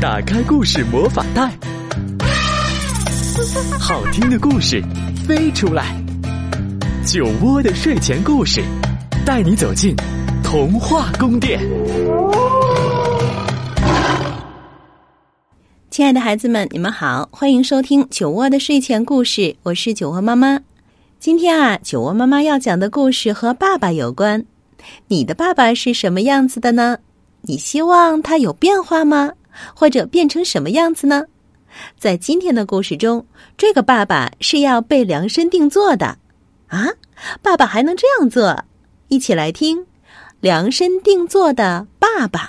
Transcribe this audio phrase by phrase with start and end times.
[0.00, 1.52] 打开故事魔法袋，
[3.80, 4.80] 好听的故事
[5.26, 5.92] 飞出来。
[7.04, 8.62] 酒窝的睡前故事，
[9.26, 9.96] 带你走进
[10.44, 11.58] 童话宫殿。
[15.90, 20.60] 亲爱的孩子们，你们好，欢迎收听酒窝的睡前故事，我是酒窝妈妈。
[21.18, 24.44] 今天啊，酒窝妈妈要讲的故事和爸爸有关。
[25.08, 26.98] 你的爸爸是什么样子的呢？
[27.42, 29.32] 你希望他有变化吗？
[29.74, 31.24] 或者变成什么样子呢？
[31.98, 33.26] 在今天的故事中，
[33.56, 36.18] 这个爸爸是要被量身定做的
[36.68, 36.88] 啊！
[37.42, 38.64] 爸爸还能这样做？
[39.08, 39.80] 一起来听
[40.40, 42.40] 《量身定做的爸爸》。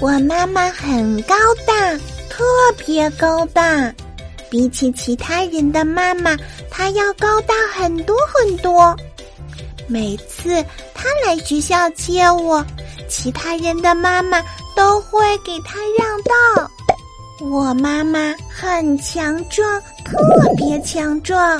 [0.00, 1.96] 我妈妈很高大，
[2.28, 2.44] 特
[2.84, 3.94] 别高大。
[4.52, 6.36] 比起其他人的妈妈，
[6.70, 8.94] 她要高大很多很多。
[9.86, 12.62] 每次她来学校接我，
[13.08, 14.42] 其他人的妈妈
[14.76, 16.70] 都会给她让道。
[17.40, 20.18] 我妈妈很强壮，特
[20.54, 21.58] 别强壮，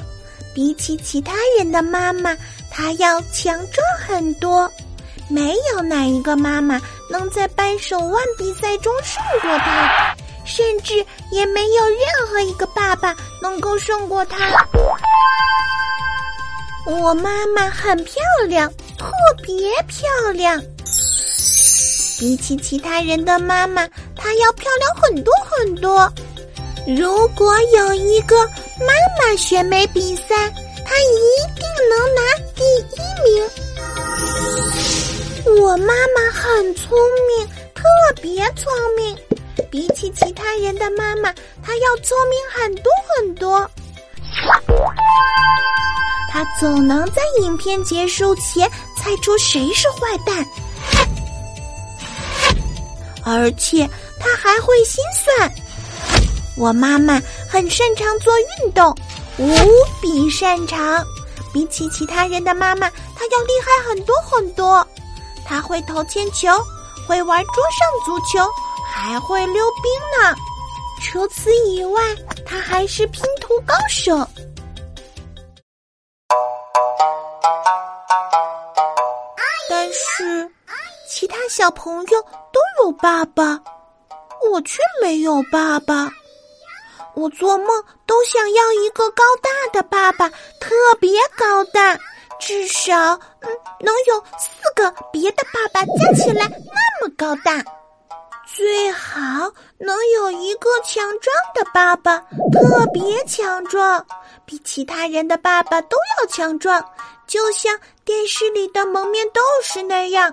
[0.54, 2.36] 比起其他人的妈妈，
[2.70, 4.70] 她要强壮很多。
[5.30, 10.14] 没有哪一个妈妈能在掰手腕比赛中胜过她。
[10.54, 10.94] 甚至
[11.30, 14.38] 也没有任何一个爸爸能够胜过她。
[16.84, 19.10] 我妈妈很漂亮，特
[19.42, 20.60] 别漂亮。
[22.18, 26.12] 比起其他人的妈妈，她要漂亮很多很多。
[26.86, 28.36] 如果有一个
[28.80, 30.50] 妈妈选美比赛，
[30.84, 32.20] 她一定能拿
[32.54, 32.62] 第
[32.94, 33.48] 一名。
[35.62, 37.82] 我妈妈很聪明，特
[38.20, 39.16] 别聪明。
[39.72, 43.70] 比起其他人的妈妈，她要聪明很多很多。
[46.30, 50.46] 她总能在影片结束前猜出谁是坏蛋，
[53.24, 53.88] 而且
[54.20, 55.50] 她还会心算。
[56.58, 57.18] 我妈妈
[57.48, 58.94] 很擅长做运动，
[59.38, 59.56] 无
[60.02, 61.02] 比擅长。
[61.50, 64.86] 比起其他人的妈妈，她要厉害很多很多。
[65.46, 66.50] 她会投铅球，
[67.08, 68.46] 会玩桌上足球。
[68.92, 70.36] 还会溜冰呢。
[71.00, 72.00] 除此以外，
[72.46, 74.16] 他还是拼图高手。
[79.68, 80.48] 但是，
[81.08, 82.22] 其他小朋友
[82.52, 83.58] 都有爸爸，
[84.50, 86.08] 我却没有爸爸。
[87.14, 90.28] 我做梦都想要一个高大的爸爸，
[90.60, 91.98] 特别高大，
[92.38, 92.94] 至少
[93.40, 97.62] 嗯能有四个别的爸爸加起来那么高大。
[98.54, 102.18] 最好能有一个强壮的爸爸，
[102.52, 104.04] 特别强壮，
[104.44, 106.84] 比其他人的爸爸都要强壮，
[107.26, 107.74] 就像
[108.04, 110.30] 电视里的蒙面斗士那样。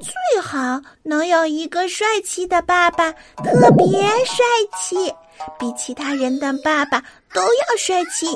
[0.00, 3.10] 最好能有一个帅气的爸爸，
[3.42, 4.44] 特别帅
[4.78, 5.10] 气，
[5.58, 7.02] 比其他人的爸爸
[7.32, 8.26] 都要帅气。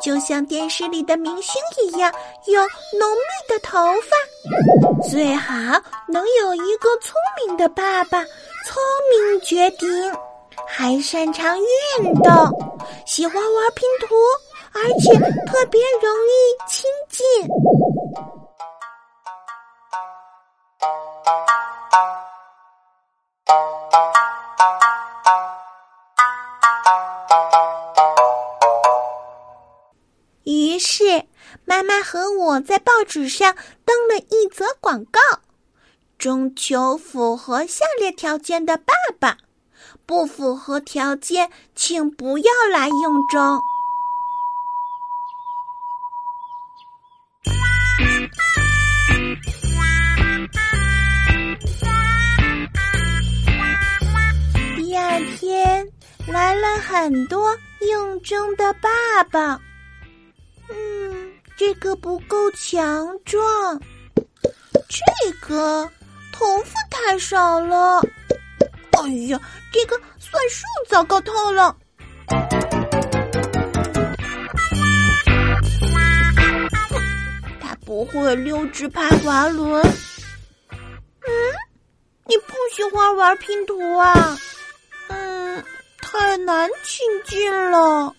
[0.00, 2.12] 就像电视里的明星一样，
[2.46, 5.54] 有浓密的头发，最好
[6.08, 7.14] 能有一个聪
[7.44, 8.22] 明的爸爸，
[8.64, 9.88] 聪明绝顶，
[10.66, 12.32] 还擅长运动，
[13.06, 14.14] 喜欢玩拼图，
[14.72, 15.12] 而且
[15.46, 17.22] 特别容易亲近。
[30.46, 31.24] 于是，
[31.64, 35.20] 妈妈和我在报纸上登了一则广告：
[36.18, 39.38] 中求符合下列条件的爸爸，
[40.06, 43.60] 不符合条件请不要来应征。
[54.76, 55.88] 第二天，
[56.28, 59.60] 来了很多应征的爸爸。
[61.58, 63.80] 这个不够强壮，
[64.88, 65.90] 这个
[66.30, 68.00] 头发太少了。
[68.92, 69.40] 哎呀，
[69.72, 71.74] 这个算术糟糕透了。
[77.60, 79.82] 他不会溜直排滑轮。
[80.70, 81.30] 嗯，
[82.26, 84.38] 你不喜欢玩拼图啊？
[85.08, 85.64] 嗯，
[86.02, 88.14] 太难亲近了。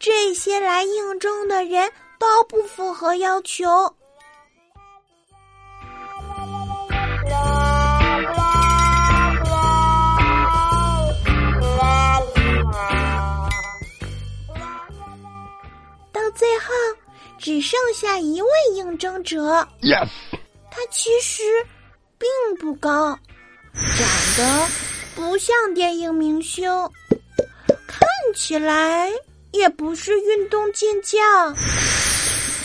[0.00, 3.68] 这些来应征的人都不符合要求。
[16.10, 16.72] 到最后
[17.38, 19.38] 只剩下一位应征者
[19.82, 20.08] ，yes，
[20.70, 21.42] 他其实
[22.16, 22.26] 并
[22.58, 23.18] 不高，
[23.74, 24.08] 长
[24.38, 24.66] 得
[25.14, 26.70] 不像电影明星，
[27.86, 29.12] 看起来。
[29.52, 31.56] 也不是运动健将，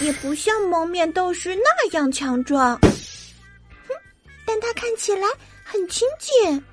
[0.01, 2.77] 也不像蒙面斗士那样强壮。
[2.79, 3.93] 哼，
[4.45, 5.27] 但他看起来
[5.63, 6.63] 很亲近。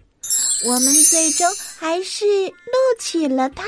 [0.64, 1.49] 我们最终
[1.79, 2.55] 还是录
[3.00, 3.64] 取了他。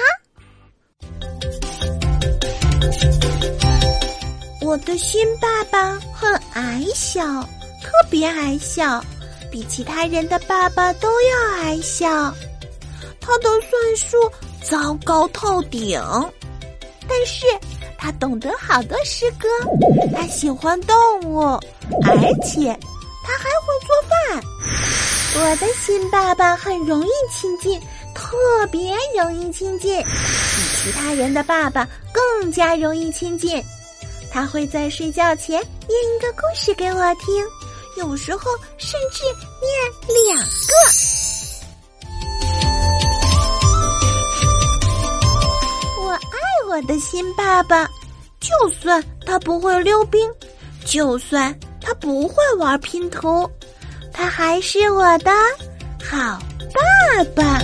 [4.61, 7.43] 我的新爸爸很矮小，
[7.83, 9.05] 特别矮小，
[9.51, 12.07] 比其他人的爸爸都要矮小。
[13.21, 14.31] 他的算术
[14.69, 16.01] 糟糕透顶，
[17.07, 17.47] 但是
[17.99, 19.47] 他懂得好多诗歌，
[20.17, 22.77] 他喜欢动物，而且
[23.23, 24.43] 他还会做饭。
[25.37, 27.79] 我的新爸爸很容易亲近，
[28.15, 30.07] 特别容易亲近，比
[30.77, 33.63] 其他人的爸爸更加容易亲近。
[34.33, 37.45] 他会在睡觉前念一个故事给我听，
[37.99, 39.25] 有时候甚至
[39.61, 41.14] 念两个。
[46.75, 47.89] 我的新爸爸，
[48.41, 50.29] 就算他不会溜冰，
[50.85, 53.49] 就算他不会玩拼图，
[54.13, 55.31] 他还是我的
[56.03, 56.37] 好
[56.75, 57.63] 爸爸。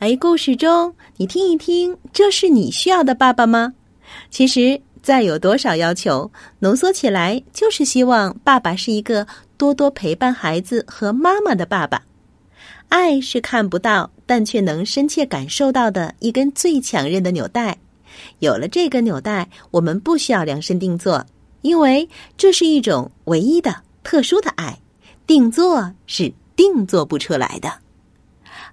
[0.00, 3.72] 哎，故事中你听一听，这是你需要的爸爸吗？
[4.30, 9.24] 其实再有多少要求，浓缩起来就是希望爸爸是一个
[9.56, 12.02] 多多陪伴孩子和妈妈的爸爸。
[12.88, 17.78] 爱是看不到，但却能深切感受到的一根最强韧的纽带。
[18.40, 21.24] 有了这根纽带，我们不需要量身定做，
[21.62, 24.76] 因为这是一种唯一的、特殊的爱，
[25.24, 27.72] 定做是定做不出来的。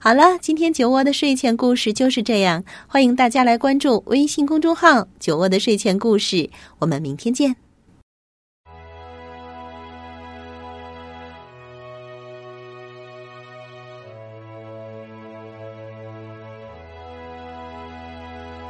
[0.03, 2.65] 好了，今天酒窝的睡前故事就是这样。
[2.87, 7.55] 欢迎大家来关注微信公众号“酒窝的睡前故事”，我们明天见。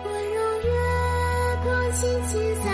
[0.05, 0.69] 温柔月
[1.63, 2.72] 光轻轻洒